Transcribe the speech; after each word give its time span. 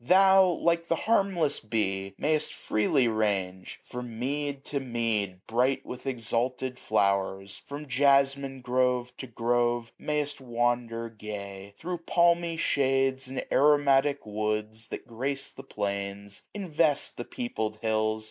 Thou, 0.03 0.43
like 0.47 0.87
the 0.87 0.95
harmless 0.95 1.59
bee, 1.59 2.15
may'st 2.17 2.55
freely 2.55 3.07
range,. 3.07 3.79
From 3.83 4.17
mead 4.17 4.63
to 4.63 4.79
mead 4.79 5.45
bright 5.45 5.85
with 5.85 6.07
exalted 6.07 6.79
flowers; 6.79 7.61
760 7.67 7.67
From 7.69 7.87
jasmine 7.87 8.61
grove 8.61 9.15
to 9.17 9.27
grove, 9.27 9.91
may'st 9.99 10.41
wander 10.41 11.07
gay; 11.07 11.75
Thro' 11.77 11.99
palmy 11.99 12.57
shades 12.57 13.27
and 13.27 13.45
aromatic 13.51 14.25
woods. 14.25 14.87
That 14.87 15.05
gra/:e 15.05 15.37
the 15.55 15.61
plains, 15.61 16.41
invest 16.51 17.17
the 17.17 17.23
peopled 17.25 17.77
hills. 17.83 18.19